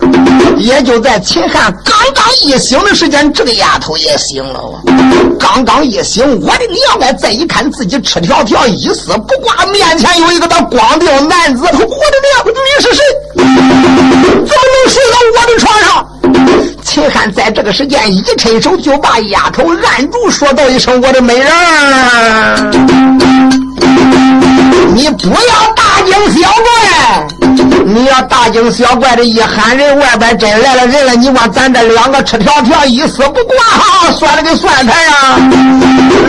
[0.58, 4.60] 也就在秦汉刚刚一醒的时间，这个丫头也醒了。
[5.38, 7.10] 刚刚一醒，我的娘啊！
[7.14, 11.88] 再一看自己赤条条、一丝不挂，面前有一个那光腚男子，我的娘，
[12.44, 13.02] 你是谁？
[13.36, 16.06] 怎么能睡到我的床上？
[16.90, 22.70] 秦汉在这个时间一伸手就把丫头按住，说道一声：“我的美人儿，
[24.92, 26.64] 你不要大惊小怪。
[27.86, 35.38] 你要大惊小怪的一喊人，外边真来了人了，你望咱这两个赤条条、一丝不挂，哈，算了个算盘啊，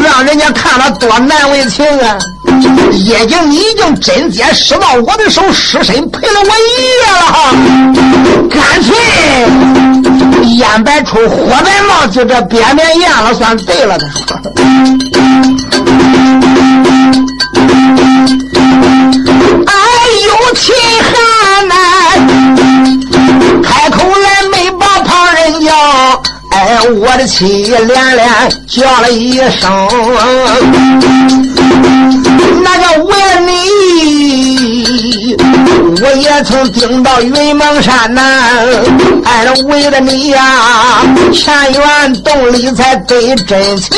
[0.03, 2.17] 让人家看了多难为情啊！
[3.05, 6.49] 也经你已经真接使到我的手，失身赔了我一
[6.83, 7.51] 夜了哈！
[8.49, 8.95] 干脆
[10.55, 13.97] 烟白出火白冒，就这边边咽了算对了。
[13.99, 14.31] 他说
[18.23, 18.50] ：“哎呦，
[20.55, 21.73] 秦汉呐，
[23.63, 25.73] 开口来没把旁人叫，
[26.51, 28.29] 哎，我的妻连连
[28.67, 29.71] 叫了一声。”
[36.41, 38.21] 我也曾顶到云蒙山呐。
[39.25, 43.95] 哎，为了你呀，前院洞里才得真情。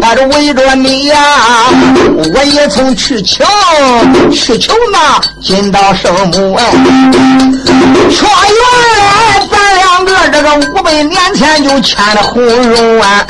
[0.00, 1.16] 哎，为着你呀，
[2.32, 3.44] 我也曾去求，
[4.32, 6.64] 去求那金刀圣母哎。
[8.08, 13.26] 说原来咱两个这个五百年前就签了红绒啊，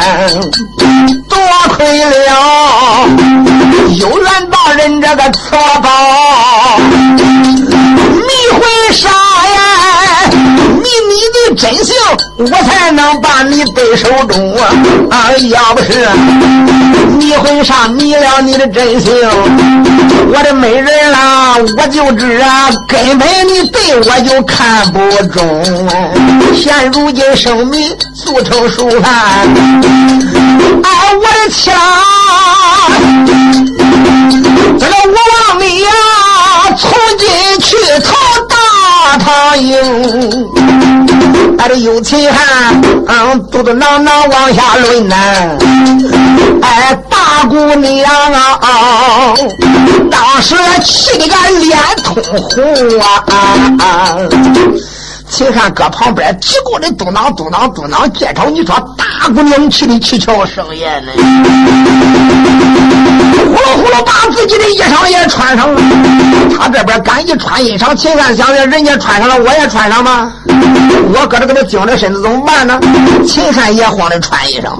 [1.30, 1.38] 多
[1.70, 2.10] 亏了
[3.96, 4.30] 有缘。
[4.50, 5.58] 大人这个错
[8.26, 8.62] 迷魂
[8.92, 10.30] 啥呀
[10.82, 11.94] 迷你的真行
[12.38, 14.68] 我才能把你背手中啊。
[15.10, 16.08] 啊要不是
[17.16, 19.12] 迷魂啥迷了你的真行
[20.32, 24.98] 我的美人啊我就知啊根本你对我就看不
[25.28, 25.64] 中
[26.54, 29.12] 现如今生米速成熟饭
[30.82, 31.74] 哎我的枪
[34.78, 35.16] 这个我
[35.50, 35.90] 望你呀？
[36.76, 37.28] 从今
[37.60, 38.14] 去朝
[38.48, 39.76] 大唐营。
[41.58, 45.16] 俺这有秦汉，嗯，嘟嘟囔囔往下抡呐。
[46.62, 49.34] 哎，大姑娘啊，
[50.10, 52.62] 当时气得俺脸通红
[53.00, 54.16] 啊！
[55.30, 61.10] 秦汉搁旁边急过的嘟囔嘟囔嘟囔，介绍你说大大姑娘气的七窍生烟呢。
[63.46, 65.80] 呼噜呼噜把自己的衣裳也穿上了。
[66.54, 70.30] 他这边赶一穿衣裳，秦汉想着人家穿上了，我也穿上吗？
[71.14, 72.78] 我搁这给他精着身子怎么办呢？
[73.26, 74.76] 秦汉也慌着穿衣裳，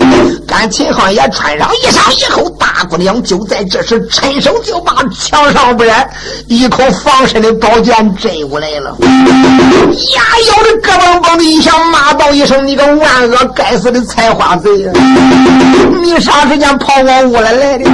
[0.47, 6.07] 赶秦汉也穿上衣裳以后，大姑娘就在这时伸手就把墙上边
[6.49, 8.95] 一口防身的宝剑摘过来了。
[9.01, 10.93] 呀，咬着咯
[11.23, 14.93] 嘣嘣的一响，骂道一声：“你个万恶该死的采花贼呀！
[16.03, 17.89] 你啥时间跑我屋来来的？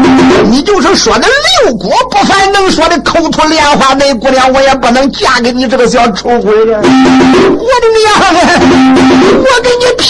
[0.50, 1.28] 你就是说的
[1.64, 6.78] 六国不凡能说的口吐莲花那姑娘，我也不能嫁给你这个小丑鬼呀！
[6.82, 8.12] 我的娘！
[9.38, 10.08] 我跟你拼！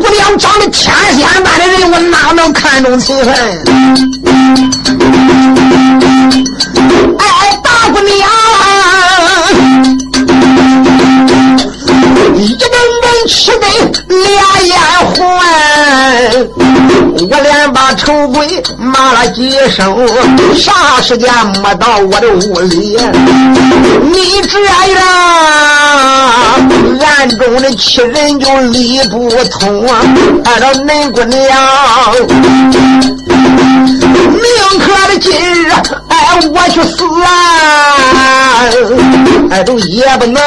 [0.00, 3.34] 姑娘长得天仙般的人，我哪能看中秦汉？
[7.18, 7.24] 哎，
[7.62, 8.28] 大姑娘，
[13.26, 13.66] 阵气得
[14.06, 14.78] 俩眼
[15.14, 15.16] 红。
[17.28, 20.06] 我连把丑鬼骂了几声，
[20.54, 21.28] 啥时间
[21.62, 22.96] 没到我的屋里？
[24.02, 25.02] 你这样，
[27.04, 30.00] 暗中的气人就理不通啊！
[30.44, 31.40] 按照恁姑娘，
[34.30, 34.46] 命
[34.78, 35.72] 可的今日，
[36.28, 37.28] 哎，我去死啊！
[39.50, 40.42] 哎，都也不能，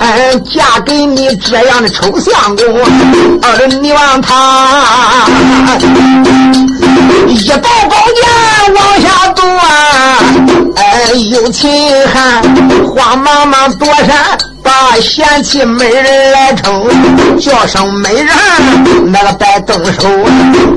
[0.00, 2.66] 哎，嫁给你这样的丑相公，
[3.42, 5.24] 二娘他。
[7.26, 9.42] 一道宝剑往下夺，
[10.76, 12.42] 哎，有秦汉
[12.86, 14.38] 慌忙忙躲闪，
[14.68, 16.86] 把贤妻美人来称，
[17.40, 18.28] 叫声美人，
[19.10, 20.06] 那个别动手，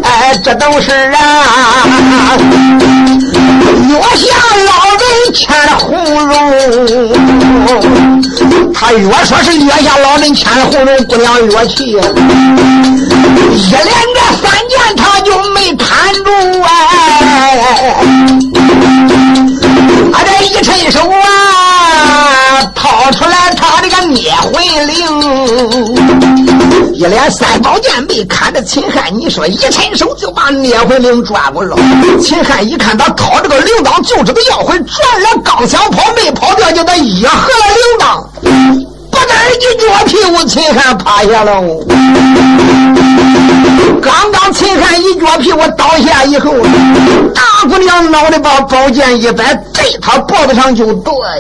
[0.02, 1.18] 哎，这都是啊，
[3.90, 4.34] 月下
[4.66, 5.92] 老人牵了红
[6.26, 6.34] 绒，
[8.74, 16.32] 他越说是月下老人牵了红绒，姑娘越气，一连着三件他就没看住
[16.64, 17.96] 哎，
[20.14, 21.71] 他这一伸手啊，
[22.76, 31.78] 掏出来他这个灭魂铃，一连三宝剑被砍的秦汉，你说一伸手就把灭魂铃抓过了。
[32.22, 38.26] 秦汉一看他掏这个铃铛，就知道要魂，转了刚想跑，没跑掉，就他一合了铃铛。
[39.60, 41.62] 一脚屁股，秦汉趴下了。
[44.02, 46.52] 刚刚秦汉一脚屁股倒下以后，
[47.34, 51.32] 大姑娘脑袋把宝剑一摆，对他脖子上就剁呀。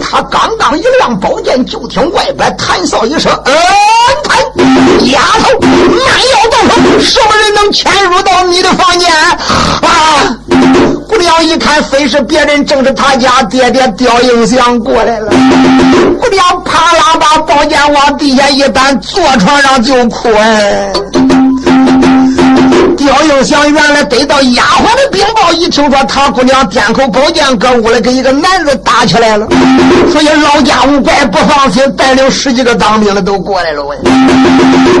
[0.00, 3.52] 他刚刚一亮宝剑，就听外边谈笑一声：“嗯，
[4.24, 4.38] 谈
[5.06, 6.00] 丫头，慢
[6.32, 6.54] 要动
[6.98, 10.36] 手，什么人能潜入到你的房间？”啊！
[11.40, 15.30] 一看，非是别人，正是他家爹爹刁应祥过来了。
[16.20, 20.28] 姑娘啪啦把宝剑往地下一搬，坐床上就哭。
[20.34, 20.92] 哎
[22.96, 29.48] 刁应祥原来得到丫鬟的禀报，一听说他姑娘掂口宝剑搁屋里跟一个男子打起来了，
[30.12, 33.82] 所以老家务怪不放心，带领十几个当兵的都过来了。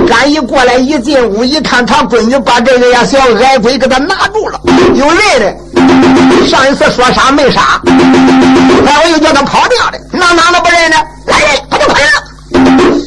[0.08, 4.60] 赶一过来一进屋一看，他闺女把这个呀小矮鬼给他拿住了，
[4.94, 5.56] 有人的。
[6.48, 7.80] 上一次说杀没杀，
[8.84, 10.96] 待会又叫他跑掉的，那哪能不认呢？
[11.26, 12.10] 来人，把他捆了。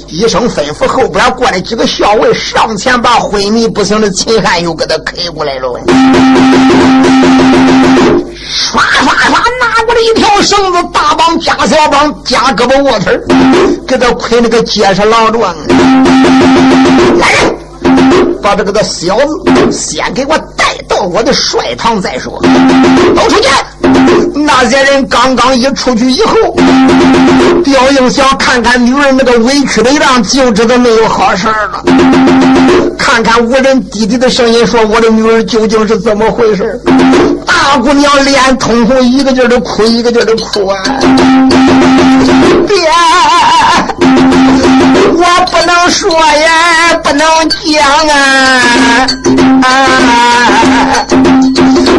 [0.07, 5.67] 一声吩咐，后边过来几个校尉上前把昏迷不醒的秦汉又给他开过来了。
[8.47, 13.19] 唰唰唰，拿过来一条绳子，大绑加小绑，加胳膊窝腿
[13.85, 15.53] 给他捆那个结实牢状。
[17.19, 17.55] 来人，
[18.41, 20.37] 把这个的小子先给我
[20.87, 22.41] 到我的帅堂再说。
[23.15, 23.49] 都出去。
[24.33, 26.35] 那些人刚刚一出去以后，
[27.63, 31.83] 刁英想看看女人那个委屈的样，就知道没有好事了。
[32.97, 36.79] 看看无人弟弟的声音说：“我的女儿究竟是怎么回事？”
[37.45, 40.77] 大姑娘脸通红，一个劲儿的哭，一个劲儿的哭啊！
[42.67, 42.75] 爹，
[45.17, 48.13] 我不能说呀，不能讲啊！
[49.63, 49.67] 啊！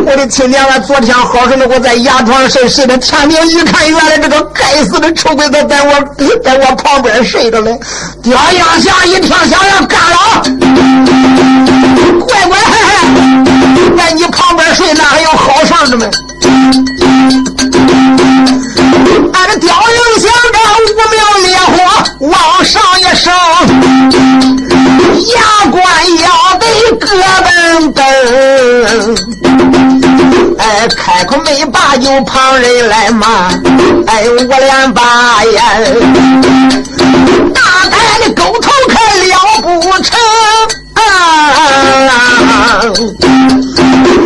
[0.07, 5.95] 我的亲娘啊，昨天好好的我在牙床上睡，睡的天明一看，原来这个该死的臭鬼子在我
[6.45, 7.79] 在我旁边睡着嘞！
[8.23, 10.43] 刁英祥一听想要干了，
[12.21, 12.59] 乖乖，
[13.97, 16.07] 在你旁边睡，那还有好事的吗？
[19.33, 19.75] 俺这刁
[23.17, 23.35] 上，
[25.35, 25.41] 牙
[25.71, 25.83] 关
[26.19, 26.25] 咬
[26.59, 26.65] 得
[27.01, 27.07] 咯
[27.47, 27.49] 噔
[27.95, 28.01] 噔，
[30.59, 33.49] 哎，开口没把有旁人来骂，
[34.07, 35.63] 哎，我连把呀，
[37.55, 38.95] 大胆的狗头可
[39.27, 39.67] 了不
[40.03, 40.09] 成。
[40.97, 41.01] 啊！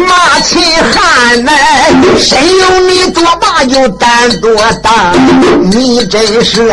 [0.08, 0.10] 马
[0.40, 0.50] 秦
[0.92, 1.52] 汉呐，
[2.18, 5.12] 谁有你多大有胆多大？
[5.70, 6.68] 你真是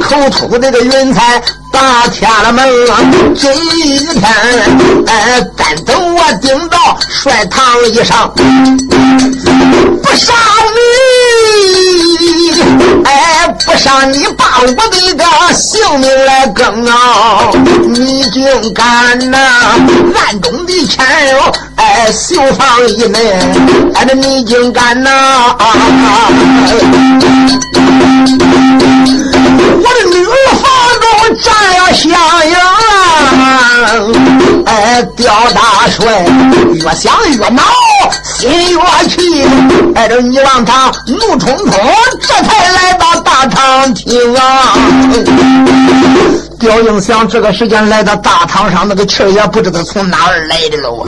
[0.00, 1.42] 口吐这个云彩
[1.72, 3.00] 打天了门啊！
[3.38, 4.22] 这一天，
[5.06, 8.32] 哎，敢等我顶到帅堂以上，
[10.02, 10.34] 不杀
[10.74, 10.80] 你，
[13.76, 17.50] 上，你，把我的个性命来更啊！
[17.88, 19.38] 你竟敢呐，
[20.14, 23.20] 暗中的钱哟，哎，绣房一门，
[23.94, 25.56] 哎，那你竟敢呐！
[29.84, 30.32] 我的女儿
[31.40, 32.10] 占了香
[32.46, 32.66] 营啊！
[34.66, 36.26] 哎，刁大帅
[36.74, 37.62] 越想越恼，
[38.38, 39.44] 心越气，
[39.94, 41.80] 哎，这你让他怒冲冲，
[42.20, 44.76] 这才来到大堂厅啊！
[46.58, 51.04] 刁英祥这个时间来到大堂上，那个气儿也不知道从哪儿来的了！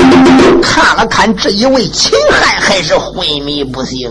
[0.61, 4.11] 看了看这一位秦汉，还是昏迷不醒。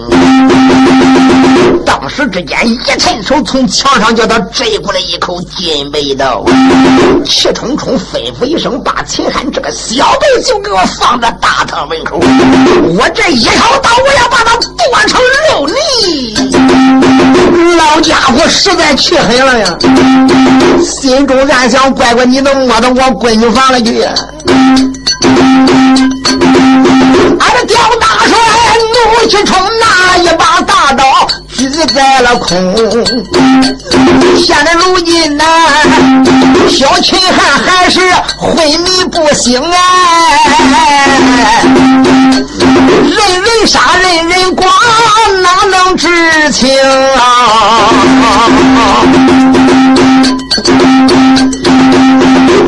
[1.86, 6.45] 当时之间，一伸手从墙上叫他摘过来一口金杯背刀，
[7.26, 12.20] 气冲冲吩咐一声，把秦汉这个小辈就给我放在大堂门口。
[12.20, 15.74] 我这一条刀，我要把他剁成肉泥。
[17.78, 19.76] 老家伙实在气狠了呀，
[20.84, 24.03] 心中暗想：乖乖，你能摸到我闺女房里去？
[24.03, 24.14] 俺
[27.57, 28.38] 这刁大帅
[28.93, 31.03] 怒气冲，拿一把大刀
[31.56, 32.76] 举在了空。
[34.38, 35.43] 现在如今呐，
[36.70, 37.99] 小秦汉还是
[38.38, 39.78] 昏迷不醒哎，
[43.04, 44.66] 人人杀，人人剐，
[45.41, 46.08] 哪能知
[46.51, 46.70] 情
[47.16, 47.20] 啊？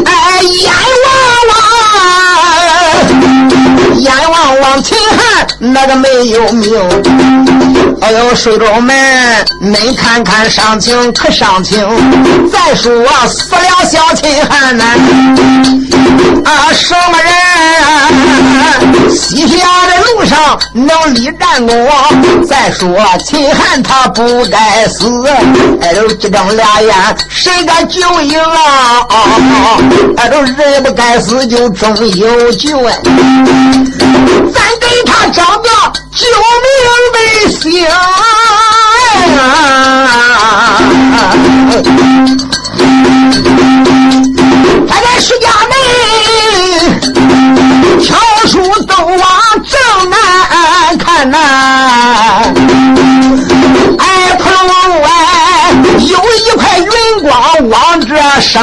[0.05, 0.11] 哎，
[0.43, 0.71] 阎
[1.03, 1.07] 王
[1.49, 1.55] 王，
[3.99, 6.65] 阎王王秦汉那个没有命。
[8.05, 8.95] 哎呦，睡中们，
[9.59, 11.83] 恁看看伤情可伤情。
[12.51, 12.93] 再说
[13.27, 14.83] 死了小秦汉呐，
[16.45, 19.09] 啊，什么人？
[19.09, 21.75] 西夏的路上能立战功。
[22.47, 22.95] 再说
[23.25, 25.27] 秦汉他不该死。
[25.81, 26.93] 哎呦，这张俩眼
[27.27, 29.07] 谁敢救赢啊？
[30.17, 32.99] 哎呦，人不该死就终有救哎。
[34.53, 35.69] 咱给他找个
[36.13, 36.27] 救
[36.61, 36.69] 命
[37.13, 37.17] 的
[37.59, 38.03] 星星。
[44.87, 45.73] 他在石家门
[47.99, 48.05] 挑
[48.47, 49.23] 书斗瓦
[49.63, 49.73] 正
[50.09, 50.15] 南
[50.97, 51.37] 看呐、
[53.99, 54.03] 哎，
[54.39, 54.73] 朋友
[55.03, 55.09] 哎，
[55.99, 56.87] 有一块云
[57.23, 57.31] 光
[57.69, 58.09] 往这
[58.41, 58.55] 升。